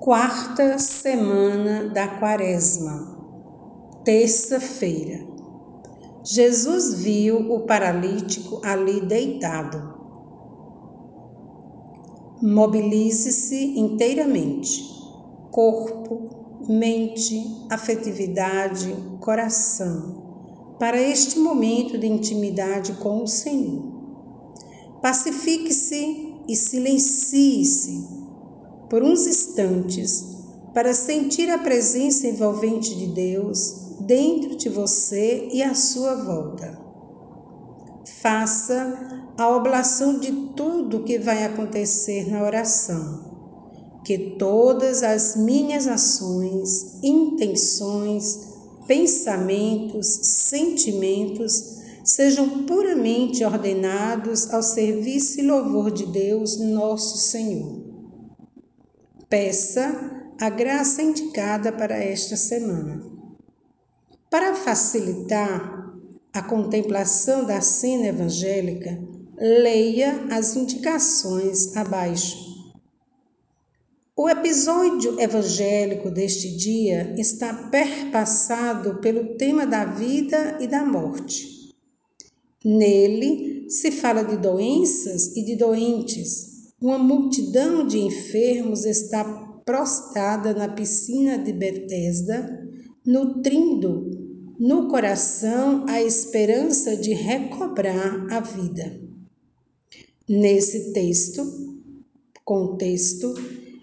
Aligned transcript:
Quarta 0.00 0.78
semana 0.78 1.90
da 1.90 2.08
Quaresma, 2.08 3.18
terça-feira. 4.02 5.26
Jesus 6.24 6.94
viu 6.94 7.52
o 7.52 7.66
paralítico 7.66 8.62
ali 8.64 9.02
deitado. 9.02 9.94
Mobilize-se 12.40 13.78
inteiramente, 13.78 14.82
corpo, 15.50 16.30
mente, 16.66 17.66
afetividade, 17.68 18.96
coração, 19.20 20.76
para 20.78 20.98
este 20.98 21.38
momento 21.38 21.98
de 21.98 22.06
intimidade 22.06 22.94
com 22.94 23.22
o 23.22 23.26
Senhor. 23.26 23.82
Pacifique-se 25.02 26.36
e 26.48 26.56
silencie-se 26.56 28.19
por 28.90 29.04
uns 29.04 29.24
instantes 29.24 30.24
para 30.74 30.92
sentir 30.92 31.48
a 31.48 31.58
presença 31.58 32.26
envolvente 32.26 32.94
de 32.96 33.06
Deus 33.06 33.96
dentro 34.00 34.56
de 34.56 34.68
você 34.68 35.48
e 35.52 35.62
à 35.62 35.74
sua 35.74 36.16
volta. 36.16 36.76
Faça 38.20 39.32
a 39.38 39.48
oblação 39.56 40.18
de 40.18 40.32
tudo 40.56 41.04
que 41.04 41.18
vai 41.18 41.44
acontecer 41.44 42.28
na 42.30 42.42
oração. 42.42 43.30
Que 44.04 44.36
todas 44.38 45.02
as 45.02 45.36
minhas 45.36 45.86
ações, 45.86 46.98
intenções, 47.02 48.48
pensamentos, 48.86 50.06
sentimentos 50.22 51.78
sejam 52.02 52.64
puramente 52.64 53.44
ordenados 53.44 54.52
ao 54.52 54.62
serviço 54.62 55.40
e 55.40 55.46
louvor 55.46 55.90
de 55.90 56.06
Deus, 56.06 56.58
nosso 56.58 57.18
Senhor. 57.18 57.89
Peça 59.30 60.34
a 60.40 60.50
graça 60.50 61.00
indicada 61.00 61.70
para 61.70 61.96
esta 61.96 62.36
semana. 62.36 63.00
Para 64.28 64.56
facilitar 64.56 65.94
a 66.32 66.42
contemplação 66.42 67.44
da 67.44 67.60
cena 67.60 68.08
evangélica, 68.08 69.00
leia 69.38 70.26
as 70.32 70.56
indicações 70.56 71.76
abaixo. 71.76 72.36
O 74.16 74.28
episódio 74.28 75.20
evangélico 75.20 76.10
deste 76.10 76.56
dia 76.56 77.14
está 77.16 77.54
perpassado 77.70 78.96
pelo 78.96 79.36
tema 79.36 79.64
da 79.64 79.84
vida 79.84 80.58
e 80.60 80.66
da 80.66 80.84
morte. 80.84 81.72
Nele 82.64 83.70
se 83.70 83.92
fala 83.92 84.24
de 84.24 84.36
doenças 84.36 85.36
e 85.36 85.44
de 85.44 85.54
doentes. 85.54 86.50
Uma 86.80 86.98
multidão 86.98 87.86
de 87.86 87.98
enfermos 87.98 88.86
está 88.86 89.22
prostrada 89.66 90.54
na 90.54 90.66
piscina 90.66 91.36
de 91.38 91.52
Betesda, 91.52 92.66
nutrindo 93.04 94.10
no 94.58 94.88
coração 94.88 95.84
a 95.86 96.02
esperança 96.02 96.96
de 96.96 97.12
recobrar 97.12 98.26
a 98.32 98.40
vida. 98.40 98.98
Nesse 100.26 100.92
texto, 100.94 101.44
contexto, 102.44 103.34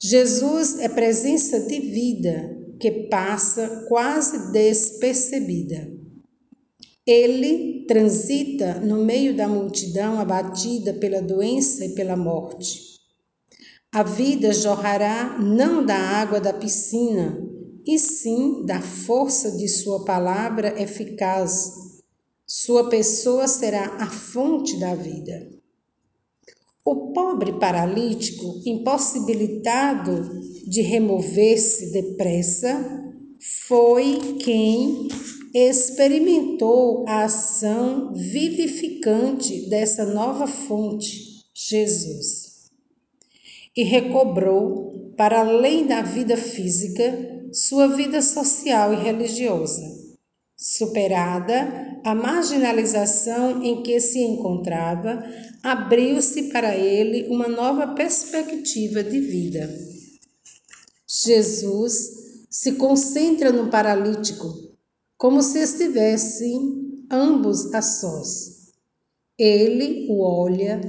Jesus 0.00 0.78
é 0.78 0.88
presença 0.88 1.60
de 1.60 1.80
vida 1.80 2.56
que 2.80 2.90
passa 3.08 3.84
quase 3.88 4.50
despercebida. 4.50 5.92
Ele 7.06 7.77
transita 7.88 8.74
no 8.80 9.04
meio 9.04 9.34
da 9.34 9.48
multidão 9.48 10.20
abatida 10.20 10.92
pela 10.92 11.20
doença 11.20 11.84
e 11.84 11.94
pela 11.94 12.16
morte. 12.16 12.98
A 13.90 14.02
vida 14.02 14.52
jorrará 14.52 15.38
não 15.40 15.84
da 15.84 15.96
água 15.96 16.38
da 16.38 16.52
piscina, 16.52 17.42
e 17.86 17.98
sim 17.98 18.66
da 18.66 18.82
força 18.82 19.50
de 19.52 19.66
Sua 19.66 20.04
palavra 20.04 20.80
eficaz. 20.80 21.72
Sua 22.46 22.90
pessoa 22.90 23.48
será 23.48 23.96
a 23.96 24.06
fonte 24.06 24.78
da 24.78 24.94
vida. 24.94 25.48
O 26.84 27.12
pobre 27.12 27.58
paralítico, 27.58 28.60
impossibilitado 28.66 30.22
de 30.66 30.82
remover-se 30.82 31.90
depressa, 31.92 33.14
foi 33.66 34.36
quem 34.40 35.08
experimentou 35.54 37.04
a 37.08 37.24
ação 37.24 38.12
vivificante 38.14 39.68
dessa 39.68 40.04
nova 40.04 40.46
fonte, 40.46 41.44
Jesus, 41.54 42.70
e 43.76 43.82
recobrou, 43.82 45.12
para 45.16 45.40
além 45.40 45.86
da 45.86 46.02
vida 46.02 46.36
física, 46.36 47.48
sua 47.52 47.88
vida 47.88 48.22
social 48.22 48.92
e 48.92 48.96
religiosa. 48.96 49.82
Superada 50.56 52.00
a 52.04 52.14
marginalização 52.14 53.62
em 53.62 53.82
que 53.82 54.00
se 54.00 54.18
encontrava, 54.18 55.24
abriu-se 55.62 56.44
para 56.44 56.76
ele 56.76 57.28
uma 57.28 57.48
nova 57.48 57.94
perspectiva 57.94 59.02
de 59.02 59.20
vida. 59.20 59.68
Jesus 61.06 62.46
se 62.50 62.72
concentra 62.72 63.50
no 63.50 63.70
paralítico, 63.70 64.67
como 65.18 65.42
se 65.42 65.58
estivessem 65.58 67.04
ambos 67.10 67.74
a 67.74 67.82
sós. 67.82 68.72
Ele 69.38 70.06
o 70.08 70.22
olha, 70.22 70.80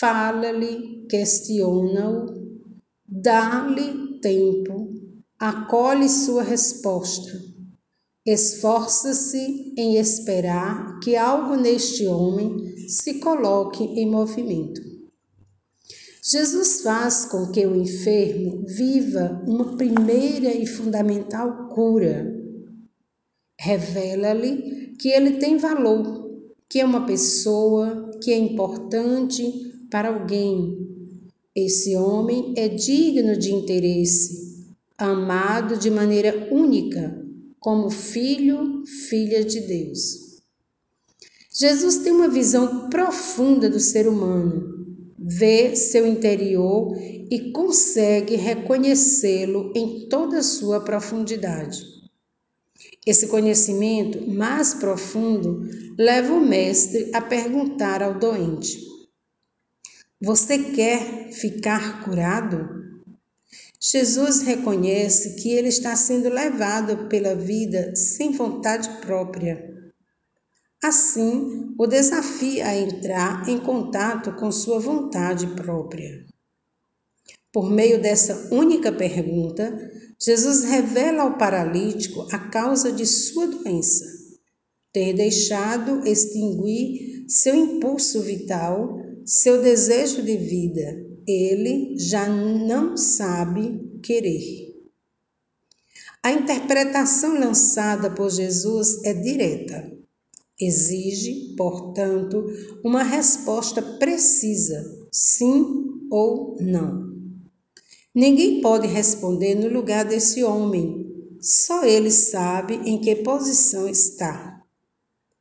fala-lhe, 0.00 1.06
questiona-o, 1.08 2.26
dá-lhe 3.06 4.18
tempo 4.20 4.90
acolhe 5.40 6.06
sua 6.06 6.42
resposta. 6.42 7.32
Esforça-se 8.26 9.74
em 9.74 9.96
esperar 9.96 11.00
que 11.00 11.16
algo 11.16 11.56
neste 11.56 12.06
homem 12.06 12.76
se 12.86 13.14
coloque 13.14 13.82
em 13.82 14.10
movimento. 14.10 14.82
Jesus 16.22 16.82
faz 16.82 17.24
com 17.24 17.50
que 17.50 17.66
o 17.66 17.74
enfermo 17.74 18.62
viva 18.66 19.42
uma 19.46 19.74
primeira 19.78 20.52
e 20.52 20.66
fundamental 20.66 21.68
cura. 21.68 22.39
Revela-lhe 23.62 24.94
que 24.98 25.10
ele 25.10 25.32
tem 25.32 25.58
valor, 25.58 26.30
que 26.66 26.80
é 26.80 26.84
uma 26.84 27.04
pessoa, 27.04 28.10
que 28.22 28.32
é 28.32 28.38
importante 28.38 29.42
para 29.90 30.08
alguém. 30.08 30.78
Esse 31.54 31.94
homem 31.94 32.54
é 32.56 32.68
digno 32.68 33.36
de 33.36 33.52
interesse 33.52 34.64
amado 34.96 35.76
de 35.76 35.90
maneira 35.90 36.48
única, 36.50 37.22
como 37.58 37.90
filho, 37.90 38.82
filha 39.10 39.44
de 39.44 39.60
Deus. 39.60 40.40
Jesus 41.52 41.98
tem 41.98 42.12
uma 42.12 42.28
visão 42.28 42.88
profunda 42.88 43.68
do 43.68 43.78
ser 43.78 44.08
humano, 44.08 44.86
vê 45.18 45.76
seu 45.76 46.06
interior 46.06 46.96
e 46.98 47.52
consegue 47.52 48.36
reconhecê-lo 48.36 49.70
em 49.76 50.08
toda 50.08 50.38
a 50.38 50.42
sua 50.42 50.80
profundidade. 50.80 51.99
Esse 53.10 53.26
conhecimento 53.26 54.24
mais 54.30 54.72
profundo 54.72 55.68
leva 55.98 56.32
o 56.32 56.40
mestre 56.40 57.10
a 57.12 57.20
perguntar 57.20 58.04
ao 58.04 58.16
doente: 58.16 58.78
Você 60.22 60.56
quer 60.56 61.32
ficar 61.32 62.04
curado? 62.04 62.68
Jesus 63.80 64.42
reconhece 64.42 65.42
que 65.42 65.50
ele 65.50 65.66
está 65.66 65.96
sendo 65.96 66.28
levado 66.28 67.08
pela 67.08 67.34
vida 67.34 67.96
sem 67.96 68.30
vontade 68.30 68.88
própria. 69.00 69.60
Assim, 70.80 71.74
o 71.76 71.88
desafia 71.88 72.68
a 72.68 72.76
entrar 72.76 73.48
em 73.48 73.58
contato 73.58 74.36
com 74.36 74.52
sua 74.52 74.78
vontade 74.78 75.48
própria. 75.56 76.26
Por 77.52 77.68
meio 77.68 78.00
dessa 78.00 78.54
única 78.54 78.92
pergunta, 78.92 79.76
Jesus 80.22 80.64
revela 80.64 81.22
ao 81.22 81.38
paralítico 81.38 82.28
a 82.30 82.38
causa 82.38 82.92
de 82.92 83.06
sua 83.06 83.46
doença, 83.46 84.04
ter 84.92 85.14
deixado 85.14 86.06
extinguir 86.06 87.24
seu 87.26 87.54
impulso 87.54 88.20
vital, 88.20 89.00
seu 89.24 89.62
desejo 89.62 90.22
de 90.22 90.36
vida, 90.36 91.06
ele 91.26 91.96
já 91.98 92.28
não 92.28 92.96
sabe 92.96 93.98
querer. 94.02 94.68
A 96.22 96.32
interpretação 96.32 97.38
lançada 97.38 98.10
por 98.10 98.30
Jesus 98.30 99.02
é 99.04 99.14
direta. 99.14 99.90
Exige, 100.60 101.54
portanto, 101.56 102.44
uma 102.84 103.02
resposta 103.02 103.80
precisa, 103.80 104.84
sim 105.10 105.64
ou 106.10 106.56
não. 106.60 107.09
Ninguém 108.14 108.60
pode 108.60 108.86
responder 108.86 109.54
no 109.54 109.68
lugar 109.68 110.04
desse 110.04 110.42
homem, 110.42 111.06
só 111.40 111.84
ele 111.84 112.10
sabe 112.10 112.74
em 112.84 113.00
que 113.00 113.16
posição 113.16 113.88
está. 113.88 114.62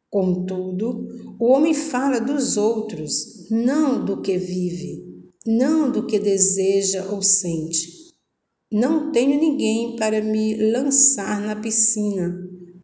Contudo, 0.10 1.36
o 1.40 1.48
homem 1.48 1.74
fala 1.74 2.20
dos 2.20 2.58
outros, 2.58 3.50
não 3.50 4.04
do 4.04 4.22
que 4.22 4.38
vive 4.38 5.10
não 5.46 5.92
do 5.92 6.06
que 6.06 6.20
deseja 6.20 7.06
ou 7.10 7.22
sente. 7.22 8.14
Não 8.72 9.12
tenho 9.12 9.40
ninguém 9.40 9.96
para 9.96 10.22
me 10.22 10.72
lançar 10.72 11.42
na 11.42 11.56
piscina, 11.56 12.38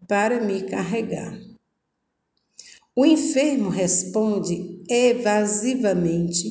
para 0.08 0.44
me 0.44 0.64
carregar. 0.64 1.40
O 2.96 3.06
enfermo 3.06 3.70
responde 3.70 4.82
evasivamente, 4.90 6.50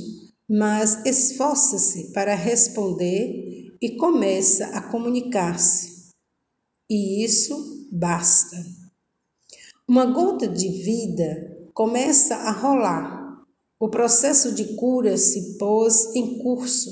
mas 0.49 1.05
esforça-se 1.07 2.13
para 2.13 2.35
responder 2.35 3.75
e 3.81 3.97
começa 3.97 4.67
a 4.67 4.83
comunicar-se. 4.83 6.11
E 6.89 7.25
isso 7.25 7.89
basta. 7.91 8.57
Uma 9.87 10.07
gota 10.07 10.47
de 10.49 10.69
vida 10.69 11.69
começa 11.73 12.37
a 12.37 12.51
rolar. 12.51 13.45
O 13.79 13.89
processo 13.89 14.53
de 14.53 14.77
cura 14.77 15.17
se 15.17 15.59
pôs 15.59 16.15
em 16.15 16.39
curso, 16.39 16.91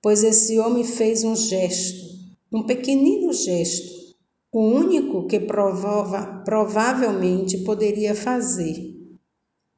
pois 0.00 0.22
esse 0.22 0.58
homem 0.58 0.84
fez 0.84 1.24
um 1.24 1.34
gesto, 1.34 2.04
um 2.52 2.64
pequenino 2.64 3.32
gesto, 3.32 3.92
o 4.52 4.60
único 4.60 5.26
que 5.26 5.40
provava, 5.40 6.42
provavelmente 6.44 7.58
poderia 7.58 8.14
fazer. 8.14 8.94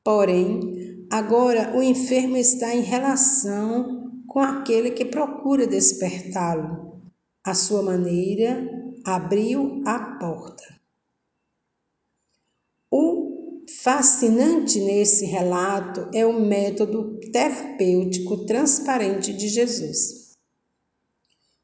Porém, 0.02 0.73
agora 1.14 1.76
o 1.76 1.80
enfermo 1.80 2.36
está 2.36 2.74
em 2.74 2.80
relação 2.80 4.10
com 4.26 4.40
aquele 4.40 4.90
que 4.90 5.04
procura 5.04 5.64
despertá-lo. 5.64 7.04
À 7.44 7.54
sua 7.54 7.84
maneira, 7.84 8.68
abriu 9.04 9.80
a 9.86 10.18
porta. 10.18 10.64
O 12.90 13.64
fascinante 13.84 14.80
nesse 14.80 15.24
relato 15.24 16.08
é 16.12 16.26
o 16.26 16.40
método 16.40 17.20
terapêutico 17.30 18.44
transparente 18.44 19.32
de 19.32 19.46
Jesus. 19.46 20.32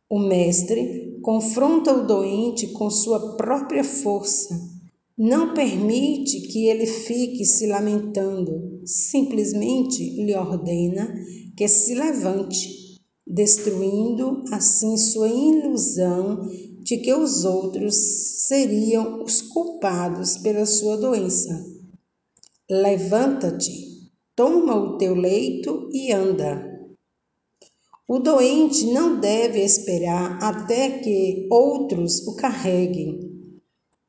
O 0.09 0.21
mestre 0.21 1.19
confronta 1.23 1.93
o 1.93 2.07
doente 2.07 2.69
com 2.69 2.89
sua 2.89 3.37
própria 3.37 3.83
força, 3.83 4.55
não 5.23 5.53
permite 5.53 6.41
que 6.49 6.67
ele 6.67 6.87
fique 6.87 7.45
se 7.45 7.67
lamentando, 7.67 8.81
simplesmente 8.87 10.03
lhe 10.25 10.35
ordena 10.35 11.15
que 11.55 11.69
se 11.69 11.95
levante, 11.95 12.97
destruindo 13.27 14.43
assim 14.51 14.97
sua 14.97 15.29
ilusão 15.29 16.49
de 16.83 16.97
que 16.97 17.13
os 17.13 17.45
outros 17.45 17.95
seriam 18.47 19.23
os 19.23 19.43
culpados 19.43 20.39
pela 20.39 20.65
sua 20.65 20.97
doença. 20.97 21.67
Levanta-te, 22.71 24.11
toma 24.35 24.75
o 24.75 24.97
teu 24.97 25.15
leito 25.15 25.91
e 25.93 26.11
anda. 26.13 26.67
O 28.09 28.19
doente 28.21 28.87
não 28.87 29.21
deve 29.21 29.63
esperar 29.63 30.43
até 30.43 30.99
que 31.01 31.47
outros 31.51 32.27
o 32.27 32.37
carreguem. 32.37 33.21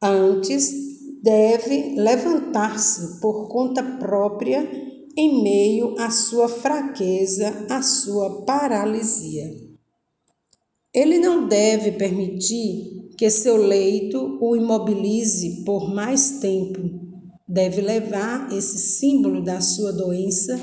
Antes, 0.02 0.91
deve 1.22 1.96
levantar-se 1.96 3.20
por 3.22 3.48
conta 3.48 3.84
própria 3.84 4.68
em 5.16 5.44
meio 5.44 5.96
à 6.00 6.10
sua 6.10 6.48
fraqueza, 6.48 7.66
à 7.70 7.82
sua 7.82 8.44
paralisia. 8.44 9.54
Ele 10.94 11.20
não 11.20 11.48
deve 11.48 11.92
permitir 11.94 13.12
que 13.18 13.30
seu 13.30 13.56
leito 13.56 14.38
o 14.42 14.56
imobilize 14.56 15.64
por 15.64 15.94
mais 15.94 16.40
tempo. 16.40 16.80
Deve 17.48 17.82
levar 17.82 18.52
esse 18.52 18.78
símbolo 18.78 19.44
da 19.44 19.62
sua 19.62 19.92
doença 19.92 20.60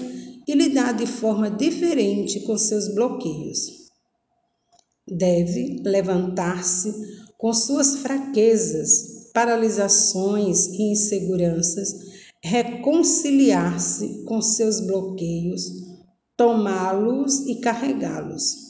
e 0.46 0.54
lidar 0.54 0.92
de 0.92 1.06
forma 1.06 1.50
diferente 1.50 2.40
com 2.40 2.56
seus 2.56 2.92
bloqueios. 2.94 3.88
Deve 5.06 5.82
levantar-se 5.84 6.92
com 7.38 7.52
suas 7.52 7.96
fraquezas, 7.96 9.17
paralisações 9.38 10.66
e 10.66 10.90
inseguranças, 10.90 11.94
reconciliar-se 12.42 14.24
com 14.24 14.42
seus 14.42 14.80
bloqueios, 14.80 15.62
tomá-los 16.36 17.46
e 17.46 17.56
carregá-los 17.60 18.68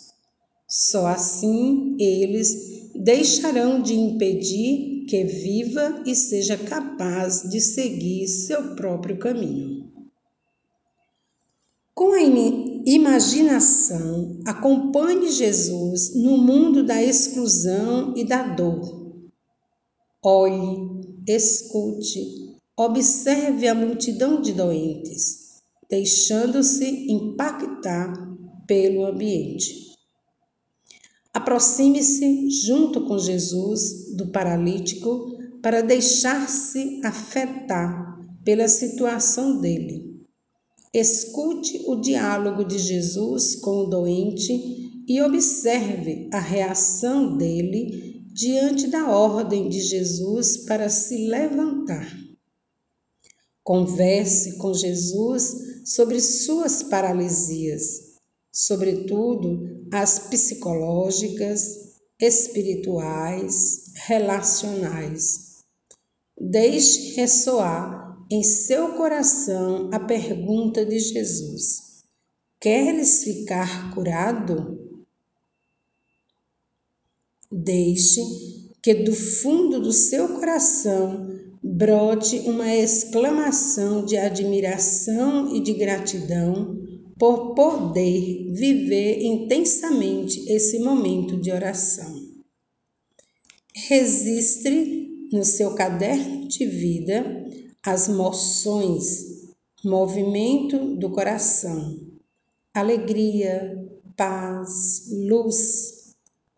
só 0.68 1.06
assim 1.06 1.96
eles 1.98 2.92
deixarão 2.94 3.80
de 3.80 3.94
impedir 3.94 5.06
que 5.08 5.24
viva 5.24 6.02
e 6.04 6.14
seja 6.14 6.58
capaz 6.58 7.48
de 7.48 7.58
seguir 7.58 8.28
seu 8.28 8.76
próprio 8.76 9.18
caminho. 9.18 9.88
Com 11.94 12.12
a 12.12 12.20
imaginação, 12.86 14.40
acompanhe 14.44 15.30
Jesus 15.30 16.14
no 16.14 16.36
mundo 16.36 16.84
da 16.84 17.02
exclusão 17.02 18.12
e 18.14 18.24
da 18.24 18.42
dor. 18.42 19.07
Olhe, 20.24 21.00
escute, 21.28 22.56
observe 22.76 23.68
a 23.68 23.74
multidão 23.74 24.42
de 24.42 24.52
doentes, 24.52 25.60
deixando-se 25.88 27.08
impactar 27.08 28.12
pelo 28.66 29.06
ambiente. 29.06 29.94
Aproxime-se 31.32 32.50
junto 32.50 33.06
com 33.06 33.16
Jesus 33.16 34.16
do 34.16 34.32
paralítico 34.32 35.38
para 35.62 35.82
deixar-se 35.82 37.00
afetar 37.04 38.18
pela 38.44 38.66
situação 38.66 39.60
dele. 39.60 40.18
Escute 40.92 41.84
o 41.86 41.94
diálogo 41.94 42.64
de 42.64 42.76
Jesus 42.76 43.54
com 43.54 43.84
o 43.84 43.86
doente 43.86 45.04
e 45.06 45.22
observe 45.22 46.28
a 46.32 46.40
reação 46.40 47.36
dele 47.36 48.17
diante 48.38 48.86
da 48.86 49.10
ordem 49.10 49.68
de 49.68 49.80
Jesus 49.80 50.58
para 50.58 50.88
se 50.88 51.26
levantar. 51.26 52.08
Converse 53.64 54.58
com 54.58 54.72
Jesus 54.72 55.82
sobre 55.84 56.20
suas 56.20 56.84
paralisias 56.84 58.08
sobretudo 58.52 59.86
as 59.92 60.18
psicológicas, 60.18 61.96
espirituais, 62.20 63.92
relacionais. 64.06 65.58
Deixe 66.36 67.14
ressoar 67.14 68.16
em 68.30 68.42
seu 68.42 68.94
coração 68.94 69.90
a 69.92 70.00
pergunta 70.00 70.84
de 70.84 70.98
Jesus: 70.98 72.02
Queres 72.60 73.24
ficar 73.24 73.94
curado? 73.94 74.87
Deixe 77.50 78.20
que 78.82 78.94
do 78.94 79.14
fundo 79.14 79.80
do 79.80 79.92
seu 79.92 80.28
coração 80.34 81.26
brote 81.62 82.38
uma 82.40 82.74
exclamação 82.74 84.04
de 84.04 84.16
admiração 84.16 85.54
e 85.54 85.60
de 85.60 85.72
gratidão 85.74 86.76
por 87.18 87.54
poder 87.54 88.52
viver 88.52 89.22
intensamente 89.22 90.50
esse 90.50 90.78
momento 90.78 91.36
de 91.40 91.50
oração. 91.50 92.14
Registre 93.74 95.28
no 95.32 95.44
seu 95.44 95.74
caderno 95.74 96.46
de 96.46 96.66
vida 96.66 97.46
as 97.82 98.08
moções, 98.08 99.24
movimento 99.84 100.96
do 100.96 101.10
coração, 101.10 101.98
alegria, 102.74 103.88
paz, 104.16 105.08
luz 105.10 105.97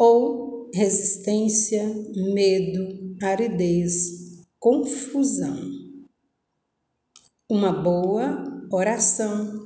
ou 0.00 0.70
resistência, 0.72 1.84
medo, 2.32 3.14
aridez, 3.22 4.40
confusão. 4.58 5.60
Uma 7.50 7.70
boa 7.70 8.42
oração 8.72 9.59